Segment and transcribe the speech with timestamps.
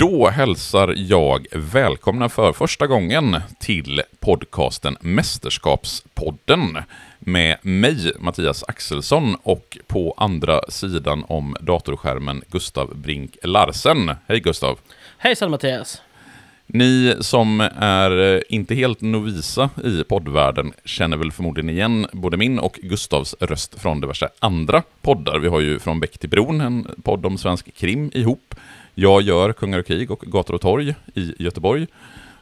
[0.00, 6.78] Då hälsar jag välkomna för första gången till podcasten Mästerskapspodden
[7.18, 14.10] med mig, Mattias Axelsson, och på andra sidan om datorskärmen Gustav Brink Larsen.
[14.26, 14.78] Hej Gustav!
[15.18, 16.02] Hejsan Mattias!
[16.72, 22.78] Ni som är inte helt novisa i poddvärlden känner väl förmodligen igen både min och
[22.82, 25.38] Gustavs röst från diverse andra poddar.
[25.38, 28.54] Vi har ju Från Bäck till Bron, en podd om svensk krim ihop.
[28.94, 31.86] Jag gör Kungar och krig och Gator och torg i Göteborg.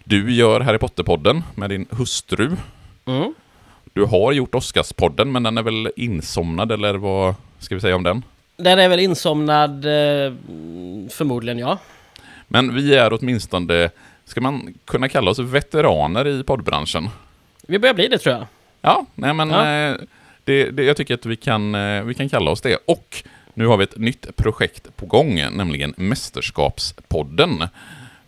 [0.05, 2.56] Du gör Harry Potter-podden med din hustru.
[3.05, 3.34] Mm.
[3.92, 8.02] Du har gjort Oscarspodden, men den är väl insomnad, eller vad ska vi säga om
[8.02, 8.22] den?
[8.56, 10.33] Den är väl insomnad, eh,
[11.10, 11.78] förmodligen ja.
[12.48, 13.91] Men vi är åtminstone,
[14.28, 17.09] ska man kunna kalla oss veteraner i poddbranschen?
[17.66, 18.46] Vi börjar bli det tror jag.
[18.80, 19.66] Ja, nej men Ja.
[19.91, 19.96] eh,
[20.45, 22.77] det, det, jag tycker att vi kan, eh, vi kan kalla oss det.
[22.86, 23.22] Och
[23.55, 27.69] nu har vi ett nytt projekt på gång, nämligen Mästerskapspodden.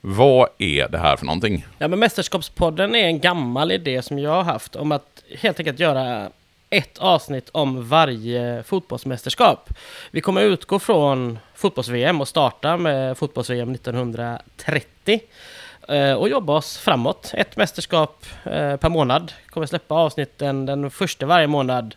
[0.01, 1.67] Vad är det här för någonting?
[1.79, 5.79] Ja, men Mästerskapspodden är en gammal idé som jag har haft om att helt enkelt
[5.79, 6.31] göra
[6.71, 9.71] ett avsnitt om varje fotbollsmästerskap.
[10.11, 15.19] Vi kommer utgå från fotbolls-VM och starta med fotbolls-VM 1930 eh,
[15.89, 17.31] Eh, och jobba oss framåt.
[17.35, 19.33] Ett mästerskap eh, per månad.
[19.47, 21.95] Kommer släppa avsnitten den första varje månad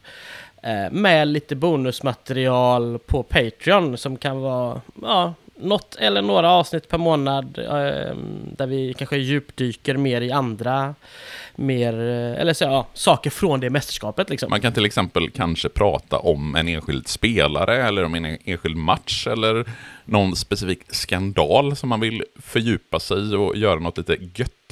[0.64, 6.98] eh, med lite bonusmaterial på Patreon som kan vara ja, något eller några avsnitt per
[6.98, 8.16] månad eh,
[8.58, 10.96] där vi kanske djupdyker mer i andra
[11.56, 14.50] mer, eh, eller så, ja, saker från det mästerskapet liksom.
[14.50, 19.28] Man kan till exempel kanske prata om en enskild spelare eller om en enskild match
[19.28, 19.66] eller
[20.06, 24.16] någon specifik skandal som man vill fördjupa sig i och göra något lite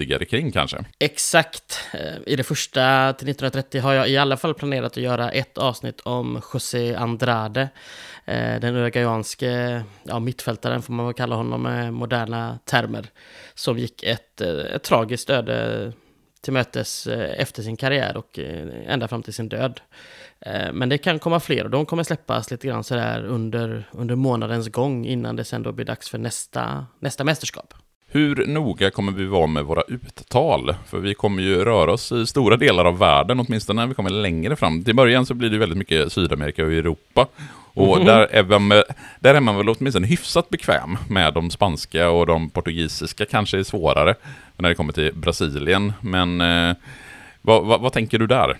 [0.04, 0.86] göttigare kring kanske.
[1.00, 1.80] Exakt.
[1.94, 5.58] Eh, I det första till 1930 har jag i alla fall planerat att göra ett
[5.58, 7.70] avsnitt om José Andrade.
[8.26, 13.08] Eh, den uruguayanske ja, mittfältaren får man väl kalla honom med moderna termer.
[13.54, 15.94] Som gick ett, eh, ett tragiskt öde
[16.42, 18.40] till mötes efter sin karriär och
[18.88, 19.82] ända fram till sin död.
[20.74, 24.68] Men det kan komma fler och de kommer släppas lite grann sådär under, under månadens
[24.68, 27.74] gång innan det sen då blir dags för nästa, nästa mästerskap.
[28.14, 30.76] Hur noga kommer vi vara med våra uttal?
[30.88, 34.10] För vi kommer ju röra oss i stora delar av världen, åtminstone när vi kommer
[34.10, 34.84] längre fram.
[34.84, 37.28] Till början så blir det väldigt mycket Sydamerika och Europa.
[37.74, 38.06] Och Mhm.
[38.06, 38.84] där, är man,
[39.20, 43.64] där är man väl åtminstone hyfsat bekväm med de spanska och de portugisiska kanske är
[43.64, 44.16] svårare
[44.58, 45.94] när det kommer till Brasilien.
[46.02, 46.76] Men eh,
[47.42, 48.58] vad, vad, vad tänker du där?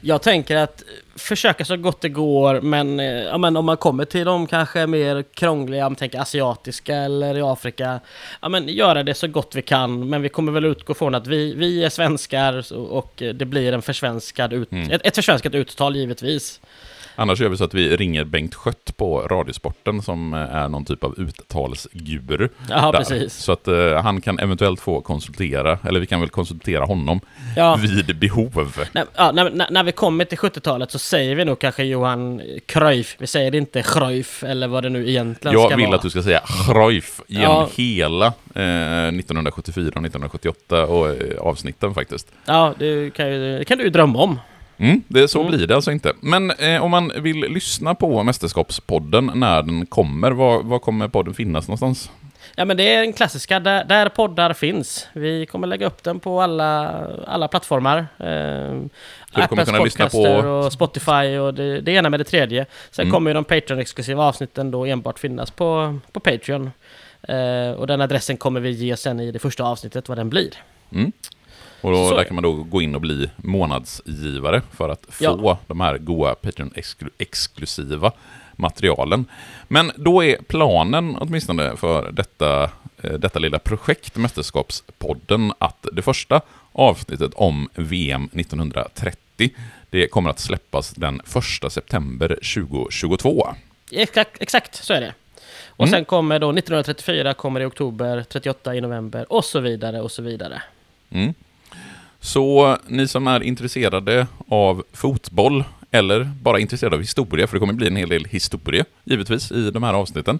[0.00, 0.82] Jag tänker att
[1.16, 4.86] försöka så gott det går, men, eh, ja, men om man kommer till de kanske
[4.86, 8.00] mer krångliga, om tänker asiatiska eller i Afrika,
[8.40, 10.08] ja, men göra det så gott vi kan.
[10.08, 13.82] Men vi kommer väl utgå från att vi, vi är svenskar och det blir en
[13.82, 14.90] försvenskad ut, Mm.
[14.90, 16.60] ett, ett försvenskat uttal givetvis.
[17.20, 20.84] Annars gör vi så att vi ringer Bengt Skött på Radiosporten som eh, är någon
[20.84, 22.48] typ av uttalsguru.
[22.68, 22.98] Ja, där.
[22.98, 23.34] precis.
[23.34, 27.20] Så att eh, han kan eventuellt få konsultera, eller vi kan väl konsultera honom
[27.56, 27.76] Ja.
[27.76, 28.72] vid behov.
[28.92, 33.16] När, ja, när, när, vi kommer till 70-talet så säger vi nog kanske Johan Cruyff.
[33.18, 35.96] Vi säger inte Cruyff eller vad det nu egentligen Jag ska vill vara.
[35.96, 37.68] att du ska säga Cruyff genom Ja.
[37.76, 42.28] hela eh, 1974 och 1978 och eh, avsnitten faktiskt.
[42.44, 44.38] Ja, det kan, ju, det kan du ju drömma om.
[44.78, 45.50] Mm, det, så Mm.
[45.56, 46.12] blir det alltså inte.
[46.20, 51.34] Men eh, om man vill lyssna på Mästerskapspodden när den kommer, var, var kommer podden
[51.34, 52.10] finnas någonstans?
[52.56, 55.06] Ja men det är den klassiska, där, där poddar finns.
[55.12, 56.88] Vi kommer lägga upp den på alla,
[57.26, 57.98] alla plattformar.
[57.98, 58.82] Eh,
[59.34, 62.66] Så kunna lyssna Podcaster på- och Spotify och det, det ena med det tredje.
[62.90, 63.12] Sen Mm.
[63.12, 66.70] kommer ju de Patreon-exklusiva avsnitten då enbart finnas på, på Patreon.
[67.22, 70.50] Eh, och den adressen kommer vi ge sen i det första avsnittet vad den blir.
[70.92, 71.12] Mm.
[71.80, 75.06] Och då, Så är där kan man då gå in och bli månadsgivare för att
[75.08, 75.58] få Ja.
[75.66, 78.12] de här goa Patreon-exklusiva
[78.56, 79.24] materialen.
[79.68, 82.62] Men då är planen åtminstone för detta,
[83.02, 86.40] eh, detta lilla projekt, Mästerskapspodden, att det första
[86.72, 89.50] avsnittet om VM 1930,
[89.90, 93.48] det kommer att släppas den 1 september 2022.
[93.92, 95.14] Exakt, exakt så är det.
[95.66, 95.96] Och Mm.
[95.98, 100.22] sen kommer då 1934 kommer i oktober, 38 i november och så vidare och så
[100.22, 100.62] vidare.
[101.10, 101.34] Mm.
[102.20, 107.72] Så ni som är intresserade av fotboll eller bara intresserade av historia, för det kommer
[107.72, 110.38] bli en hel del historia givetvis i de här avsnitten.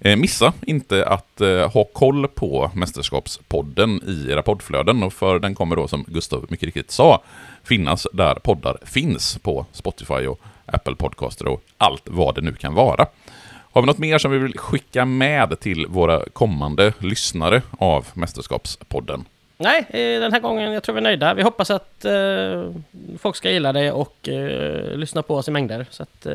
[0.00, 5.54] Eh, missa inte att eh, ha koll på Mästerskapspodden i era poddflöden, och för den
[5.54, 7.22] kommer då som Gustav mycket riktigt sa
[7.64, 12.74] finnas där poddar finns på Spotify och Apple Podcaster och allt vad det nu kan
[12.74, 13.06] vara.
[13.70, 19.24] Har vi något mer som vi vill skicka med till våra kommande lyssnare av Mästerskapspodden?
[19.60, 21.34] Nej, eh, den här gången jag tror vi är nöjda.
[21.34, 22.12] Vi hoppas att eh,
[23.18, 25.86] folk ska gilla det och eh, lyssna på oss i mängder.
[25.90, 26.32] Så att eh,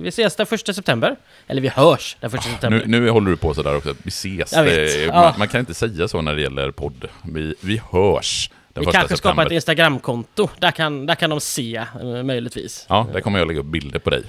[0.00, 1.16] vi ses den första september.
[1.46, 2.82] Eller vi hörs den första september.
[2.86, 4.52] Nu, nu håller du på sådär också, vi ses.
[4.52, 5.12] Jag vet, Det- ja.
[5.12, 7.04] man, man kan inte säga så när det gäller podd.
[7.24, 9.46] Vi, vi hörs den vi kanske skapar september.
[9.46, 10.48] ett Instagramkonto.
[10.58, 12.86] Där kan, där kan de se, eh, möjligtvis.
[12.88, 14.22] Ja, där kommer jag lägga upp bilder på dig.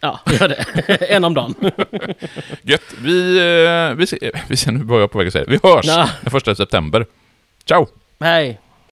[0.00, 0.64] Ja, gör det.
[1.10, 1.54] en om dagen.
[2.62, 5.44] Gött, vi, eh, vi, ser, vi ser nu vad jag på väg att säga.
[5.48, 6.08] Vi hörs Ja.
[6.20, 7.06] den första september.
[7.66, 7.88] Ciao!
[8.20, 8.58] Hej!